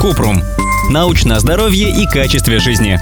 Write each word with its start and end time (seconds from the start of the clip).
Купрум. 0.00 0.42
Научное 0.90 1.38
здоровье 1.38 1.90
и 1.90 2.06
качестве 2.06 2.58
жизни. 2.58 3.00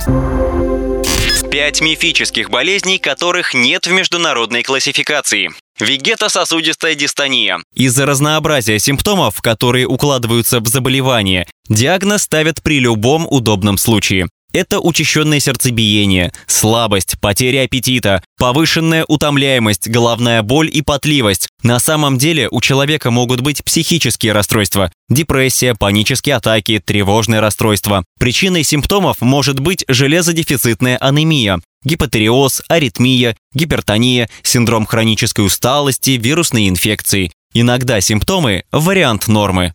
Пять 1.50 1.80
мифических 1.80 2.50
болезней, 2.50 2.98
которых 2.98 3.54
нет 3.54 3.86
в 3.86 3.92
международной 3.92 4.62
классификации. 4.62 5.50
Вегетососудистая 5.78 6.94
дистония. 6.94 7.58
Из-за 7.74 8.06
разнообразия 8.06 8.78
симптомов, 8.78 9.40
которые 9.42 9.86
укладываются 9.86 10.60
в 10.60 10.66
заболевание, 10.66 11.46
диагноз 11.68 12.22
ставят 12.22 12.62
при 12.62 12.80
любом 12.80 13.26
удобном 13.28 13.76
случае. 13.76 14.28
Это 14.54 14.78
учащенное 14.78 15.40
сердцебиение, 15.40 16.32
слабость, 16.46 17.16
потеря 17.20 17.64
аппетита, 17.64 18.22
повышенная 18.38 19.04
утомляемость, 19.08 19.88
головная 19.88 20.44
боль 20.44 20.70
и 20.72 20.80
потливость. 20.80 21.48
На 21.64 21.80
самом 21.80 22.18
деле 22.18 22.46
у 22.52 22.60
человека 22.60 23.10
могут 23.10 23.40
быть 23.40 23.64
психические 23.64 24.30
расстройства, 24.32 24.92
депрессия, 25.08 25.74
панические 25.74 26.36
атаки, 26.36 26.80
тревожное 26.82 27.40
расстройство. 27.40 28.04
Причиной 28.20 28.62
симптомов 28.62 29.20
может 29.20 29.58
быть 29.58 29.84
железодефицитная 29.88 30.98
анемия, 30.98 31.60
гипотереоз, 31.84 32.62
аритмия, 32.68 33.36
гипертония, 33.54 34.30
синдром 34.44 34.86
хронической 34.86 35.44
усталости, 35.44 36.10
вирусные 36.10 36.68
инфекции. 36.68 37.32
Иногда 37.54 38.00
симптомы– 38.00 38.62
вариант 38.70 39.26
нормы. 39.26 39.74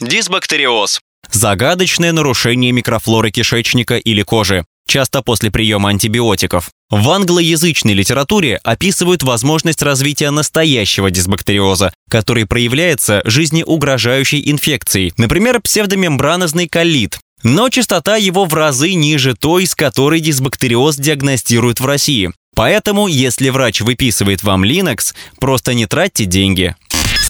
Дисбактериоз 0.00 1.00
Загадочное 1.32 2.12
нарушение 2.12 2.72
микрофлоры 2.72 3.30
кишечника 3.30 3.96
или 3.96 4.22
кожи, 4.22 4.64
часто 4.86 5.22
после 5.22 5.50
приема 5.50 5.90
антибиотиков. 5.90 6.70
В 6.90 7.10
англоязычной 7.10 7.92
литературе 7.92 8.58
описывают 8.64 9.22
возможность 9.22 9.82
развития 9.82 10.30
настоящего 10.30 11.10
дисбактериоза, 11.10 11.92
который 12.10 12.46
проявляется 12.46 13.20
жизнеугрожающей 13.24 14.50
инфекцией, 14.50 15.12
например, 15.18 15.60
псевдомембранозный 15.60 16.66
колит. 16.66 17.18
Но 17.42 17.68
частота 17.68 18.16
его 18.16 18.46
в 18.46 18.54
разы 18.54 18.94
ниже 18.94 19.34
той, 19.34 19.66
с 19.66 19.74
которой 19.74 20.20
дисбактериоз 20.20 20.96
диагностируют 20.96 21.78
в 21.78 21.86
России. 21.86 22.32
Поэтому, 22.56 23.06
если 23.06 23.50
врач 23.50 23.82
выписывает 23.82 24.42
вам 24.42 24.64
Linux, 24.64 25.14
просто 25.38 25.74
не 25.74 25.86
тратьте 25.86 26.24
деньги. 26.24 26.74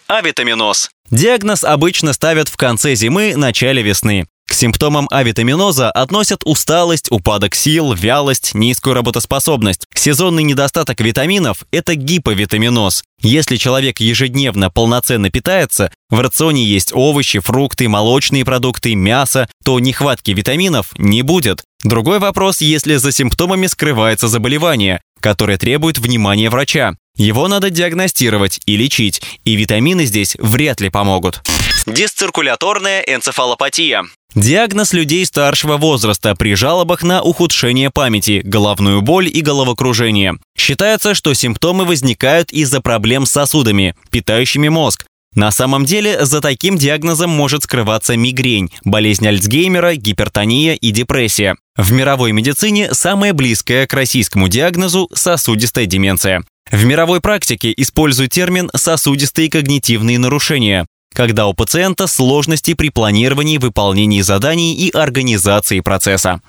Авитаминоз. 0.06 0.88
Диагноз 1.10 1.64
обычно 1.64 2.12
ставят 2.12 2.48
в 2.48 2.56
конце 2.56 2.94
зимы, 2.94 3.34
начале 3.34 3.82
весны. 3.82 4.26
К 4.46 4.54
симптомам 4.54 5.08
авитаминоза 5.10 5.90
относят 5.90 6.40
усталость, 6.44 7.10
упадок 7.10 7.54
сил, 7.54 7.92
вялость, 7.92 8.54
низкую 8.54 8.94
работоспособность. 8.94 9.84
Сезонный 9.94 10.42
недостаток 10.42 11.00
витаминов– 11.00 11.64
это 11.70 11.94
гиповитаминоз. 11.94 13.04
Если 13.20 13.56
человек 13.56 14.00
ежедневно 14.00 14.70
полноценно 14.70 15.30
питается, 15.30 15.92
в 16.08 16.20
рационе 16.20 16.64
есть 16.64 16.92
овощи, 16.94 17.40
фрукты, 17.40 17.88
молочные 17.88 18.44
продукты, 18.44 18.94
мясо, 18.94 19.48
то 19.64 19.78
нехватки 19.80 20.30
витаминов 20.30 20.92
не 20.96 21.20
будет. 21.22 21.62
Другой 21.84 22.18
вопрос, 22.18 22.60
если 22.60 22.96
за 22.96 23.12
симптомами 23.12 23.66
скрывается 23.66 24.28
заболевание, 24.28 25.00
которое 25.20 25.58
требует 25.58 25.98
внимания 25.98 26.50
врача. 26.50 26.94
Его 27.16 27.48
надо 27.48 27.70
диагностировать 27.70 28.61
и 28.66 28.77
лечить, 28.77 29.20
и 29.44 29.56
витамины 29.56 30.05
здесь 30.05 30.36
вряд 30.38 30.80
ли 30.80 30.88
помогут. 30.88 31.42
Дисциркуляторная 31.86 33.00
энцефалопатия. 33.00 34.05
Диагноз 34.34 34.92
людей 34.92 35.25
старшего 35.25 35.78
возраста 35.78 36.34
при 36.36 36.55
жалобах 36.55 37.02
на 37.02 37.22
ухудшение 37.22 37.91
памяти, 37.91 38.42
головную 38.44 39.00
боль 39.00 39.27
и 39.27 39.41
головокружение. 39.41 40.34
Считается, 40.56 41.14
что 41.14 41.32
симптомы 41.32 41.86
возникают 41.86 42.53
из-за 42.53 42.82
проблем 42.82 43.25
с 43.25 43.32
сосудами, 43.32 43.97
питающими 44.10 44.69
мозг, 44.69 45.06
на 45.34 45.50
самом 45.50 45.84
деле, 45.84 46.24
за 46.24 46.40
таким 46.40 46.78
диагнозом 46.78 47.30
может 47.30 47.62
скрываться 47.62 48.16
мигрень, 48.16 48.70
болезнь 48.84 49.26
Альцгеймера, 49.26 49.94
гипертония 49.94 50.74
и 50.74 50.90
депрессия. 50.90 51.56
В 51.76 51.92
мировой 51.92 52.32
медицине 52.32 52.92
самое 52.92 53.32
близкое 53.32 53.86
к 53.86 53.92
российскому 53.92 54.48
диагнозу– 54.48 55.08
сосудистая 55.14 55.86
деменция. 55.86 56.44
В 56.70 56.84
мировой 56.84 57.20
практике 57.20 57.72
используют 57.76 58.32
термин 58.32 58.70
«сосудистые 58.75 59.48
когнитивные 59.48 60.19
нарушения», 60.19 60.86
когда 61.14 61.47
у 61.47 61.54
пациента 61.54 62.06
сложности 62.06 62.74
при 62.74 62.91
планировании, 62.91 63.58
выполнении 63.58 64.20
заданий 64.20 64.74
и 64.74 64.91
организации 64.91 65.80
процесса. 65.80 66.41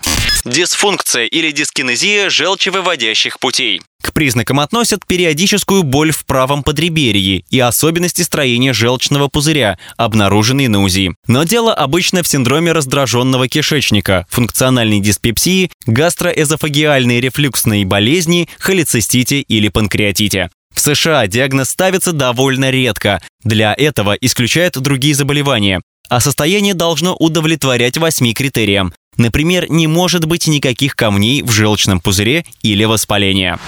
Дисфункция 0.46 1.26
или 1.26 1.52
дискинезия 1.52 2.30
желчевыводящих 2.30 3.40
путей. 3.40 3.82
К 4.02 4.14
признакам 4.14 4.62
относят 4.62 5.06
периодическую 5.06 5.84
боль 5.84 6.12
в 6.12 6.26
правом 6.26 6.64
подреберье 6.64 7.44
и 7.50 7.60
особенности 7.60 8.22
строения 8.22 8.72
желчного 8.72 9.28
пузыря, 9.28 9.78
обнаруженные 9.98 10.70
на 10.70 10.82
УЗИ. 10.84 11.14
Но 11.28 11.44
дело 11.44 11.74
обычно 11.74 12.24
в 12.24 12.28
синдроме 12.28 12.72
раздраженного 12.72 13.50
кишечника, 13.50 14.26
функциональной 14.30 15.02
диспепсии, 15.02 15.72
гастроэзофагиальной 15.86 17.20
рефлюксной 17.20 17.84
болезни, 17.84 18.48
холецистите 18.60 19.42
или 19.42 19.68
панкреатите. 19.68 20.50
В 20.74 20.80
США 20.80 21.28
диагноз 21.28 21.70
ставится 21.70 22.14
довольно 22.14 22.70
редко. 22.70 23.22
Для 23.44 23.74
этого 23.78 24.14
исключают 24.14 24.78
другие 24.78 25.16
заболевания. 25.16 25.82
А 26.10 26.22
состояние 26.22 26.74
должно 26.74 27.16
удовлетворять 27.16 27.98
восьми 27.98 28.34
критериям. 28.34 28.94
Например, 29.20 29.70
не 29.70 29.86
может 29.86 30.26
быть 30.26 30.48
никаких 30.48 30.96
камней 30.96 31.44
в 31.44 31.52
желчном 31.52 32.00
пузыре 32.00 32.46
или 32.64 32.86
воспаления. 32.86 33.60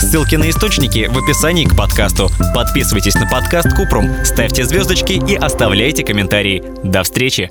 Ссылки 0.00 0.34
на 0.34 0.50
источники 0.50 1.08
в 1.08 1.16
описании 1.16 1.64
к 1.64 1.76
подкасту. 1.76 2.28
Подписывайтесь 2.52 3.14
на 3.14 3.26
подкаст 3.26 3.74
Купрум, 3.74 4.10
ставьте 4.24 4.64
звездочки 4.64 5.12
и 5.12 5.36
оставляйте 5.36 6.04
комментарии. 6.04 6.62
До 6.82 7.04
встречи! 7.04 7.50